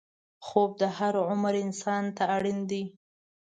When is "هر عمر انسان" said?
0.97-2.03